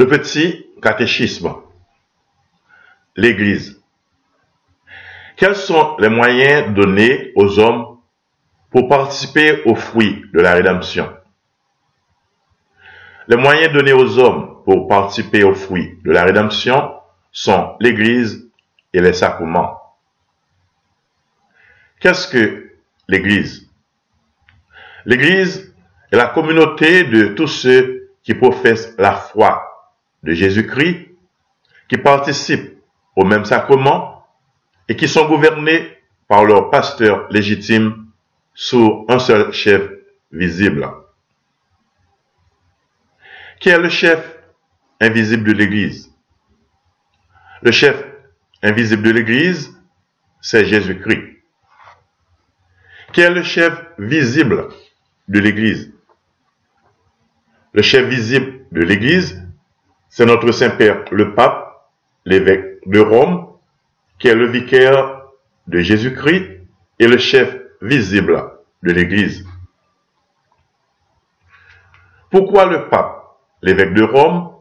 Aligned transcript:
Le 0.00 0.06
petit 0.06 0.66
catéchisme. 0.80 1.56
L'Église. 3.16 3.82
Quels 5.36 5.54
sont 5.54 5.98
les 5.98 6.08
moyens 6.08 6.72
donnés 6.72 7.32
aux 7.36 7.58
hommes 7.58 7.98
pour 8.70 8.88
participer 8.88 9.62
aux 9.64 9.74
fruits 9.74 10.24
de 10.32 10.40
la 10.40 10.54
rédemption? 10.54 11.14
Les 13.28 13.36
moyens 13.36 13.74
donnés 13.74 13.92
aux 13.92 14.18
hommes 14.18 14.62
pour 14.64 14.88
participer 14.88 15.44
aux 15.44 15.54
fruits 15.54 15.98
de 16.02 16.12
la 16.12 16.24
rédemption 16.24 16.94
sont 17.30 17.76
l'Église 17.78 18.50
et 18.94 19.02
les 19.02 19.12
sacrements. 19.12 19.98
Qu'est-ce 22.00 22.26
que 22.26 22.70
l'Église? 23.06 23.70
L'Église 25.04 25.74
est 26.10 26.16
la 26.16 26.28
communauté 26.28 27.04
de 27.04 27.34
tous 27.34 27.48
ceux 27.48 28.14
qui 28.22 28.32
professent 28.32 28.96
la 28.96 29.12
foi 29.12 29.69
de 30.22 30.32
Jésus-Christ, 30.32 31.08
qui 31.88 31.96
participent 31.96 32.78
au 33.16 33.24
même 33.24 33.44
sacrement 33.44 34.26
et 34.88 34.96
qui 34.96 35.08
sont 35.08 35.26
gouvernés 35.26 35.98
par 36.28 36.44
leur 36.44 36.70
pasteur 36.70 37.26
légitime 37.30 38.06
sous 38.54 39.04
un 39.08 39.18
seul 39.18 39.52
chef 39.52 39.90
visible. 40.32 40.88
Qui 43.60 43.70
est 43.70 43.78
le 43.78 43.88
chef 43.88 44.38
invisible 45.00 45.44
de 45.44 45.52
l'Église? 45.52 46.14
Le 47.62 47.72
chef 47.72 48.04
invisible 48.62 49.02
de 49.02 49.10
l'Église, 49.10 49.76
c'est 50.40 50.64
Jésus-Christ. 50.64 51.42
Qui 53.12 53.20
est 53.22 53.30
le 53.30 53.42
chef 53.42 53.74
visible 53.98 54.68
de 55.28 55.40
l'Église? 55.40 55.92
Le 57.72 57.82
chef 57.82 58.06
visible 58.06 58.64
de 58.72 58.80
l'Église, 58.80 59.39
c'est 60.10 60.26
notre 60.26 60.50
Saint-Père, 60.50 61.04
le 61.12 61.34
pape, 61.34 61.88
l'évêque 62.24 62.86
de 62.86 62.98
Rome, 62.98 63.46
qui 64.18 64.28
est 64.28 64.34
le 64.34 64.46
vicaire 64.46 65.22
de 65.68 65.78
Jésus-Christ 65.78 66.60
et 66.98 67.06
le 67.06 67.16
chef 67.16 67.56
visible 67.80 68.50
de 68.82 68.92
l'Église. 68.92 69.46
Pourquoi 72.30 72.66
le 72.66 72.88
pape, 72.88 73.38
l'évêque 73.62 73.94
de 73.94 74.02
Rome, 74.02 74.52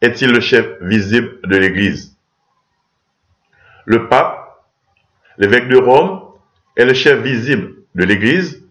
est-il 0.00 0.32
le 0.32 0.40
chef 0.40 0.66
visible 0.82 1.38
de 1.44 1.56
l'Église? 1.56 2.16
Le 3.84 4.08
pape, 4.08 4.60
l'évêque 5.38 5.68
de 5.68 5.78
Rome, 5.78 6.20
est 6.76 6.84
le 6.84 6.94
chef 6.94 7.20
visible 7.20 7.76
de 7.94 8.04
l'Église 8.04 8.66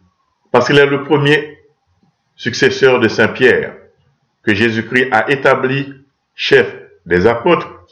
parce 0.52 0.68
qu'il 0.68 0.78
est 0.78 0.86
le 0.86 1.04
premier 1.04 1.60
successeur 2.36 3.00
de 3.00 3.08
Saint 3.08 3.28
Pierre 3.30 3.76
que 4.44 4.54
Jésus-Christ 4.54 5.10
a 5.12 5.30
établi 5.30 5.99
chef 6.40 6.74
des 7.06 7.28
apôtres 7.28 7.86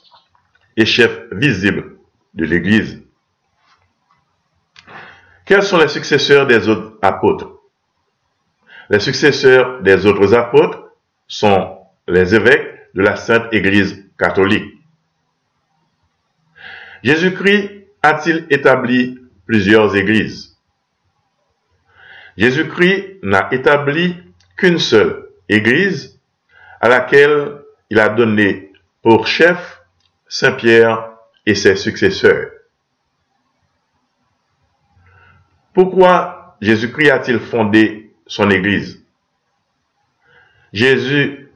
et 0.77 0.85
chef 0.85 1.11
visible 1.33 1.97
de 2.33 2.45
l'Église. 2.45 3.03
Quels 5.45 5.63
sont 5.63 5.77
les 5.77 5.89
successeurs 5.89 6.47
des 6.47 6.69
autres 6.69 6.97
apôtres? 7.01 7.59
Les 8.89 9.01
successeurs 9.01 9.81
des 9.81 10.05
autres 10.05 10.33
apôtres 10.33 10.81
sont 11.27 11.77
les 12.07 12.35
évêques 12.35 12.89
de 12.95 13.01
la 13.01 13.17
Sainte 13.17 13.51
Église 13.51 14.05
catholique. 14.17 14.73
Jésus-Christ 17.03 17.89
a-t-il 18.01 18.47
établi 18.49 19.19
plusieurs 19.45 19.93
églises? 19.97 20.57
Jésus-Christ 22.37 23.19
n'a 23.23 23.49
établi 23.51 24.15
qu'une 24.55 24.79
seule 24.79 25.27
église 25.49 26.21
à 26.79 26.87
laquelle 26.87 27.66
il 27.89 27.99
a 27.99 28.09
donné 28.09 28.71
pour 29.01 29.27
chef 29.27 29.81
Saint-Pierre 30.27 31.11
et 31.45 31.55
ses 31.55 31.75
successeurs. 31.75 32.51
Pourquoi 35.73 36.57
Jésus-Christ 36.61 37.11
a-t-il 37.11 37.39
fondé 37.39 38.11
son 38.25 38.49
Église? 38.49 39.03
Jésus 40.73 41.49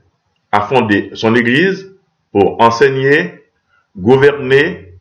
a 0.51 0.61
fondé 0.61 1.11
son 1.15 1.35
Église 1.35 1.91
pour 2.31 2.61
enseigner, 2.61 3.43
gouverner, 3.97 4.93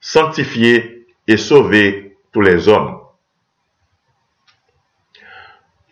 sanctifier 0.00 1.06
et 1.26 1.36
sauver 1.36 2.16
tous 2.32 2.42
les 2.42 2.68
hommes. 2.68 3.00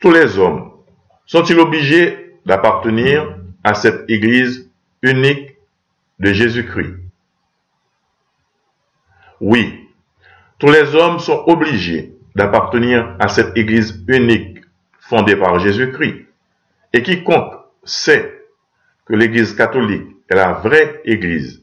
Tous 0.00 0.12
les 0.12 0.38
hommes 0.38 0.72
sont-ils 1.26 1.58
obligés 1.58 2.38
d'appartenir 2.44 3.38
à 3.64 3.74
cette 3.74 4.08
Église 4.10 4.70
unique 5.04 5.56
de 6.18 6.32
Jésus-Christ. 6.32 6.94
Oui, 9.40 9.88
tous 10.58 10.70
les 10.70 10.94
hommes 10.94 11.18
sont 11.18 11.44
obligés 11.46 12.16
d'appartenir 12.34 13.14
à 13.20 13.28
cette 13.28 13.56
Église 13.56 14.02
unique 14.08 14.62
fondée 14.98 15.36
par 15.36 15.60
Jésus-Christ. 15.60 16.26
Et 16.92 17.02
quiconque 17.02 17.54
sait 17.84 18.42
que 19.04 19.14
l'Église 19.14 19.54
catholique 19.54 20.08
est 20.30 20.34
la 20.34 20.54
vraie 20.54 21.02
Église 21.04 21.62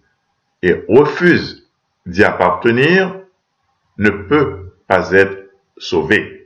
et 0.61 0.85
refuse 0.87 1.67
d'y 2.05 2.23
appartenir 2.23 3.15
ne 3.97 4.09
peut 4.09 4.75
pas 4.87 5.11
être 5.11 5.49
sauvé. 5.77 6.40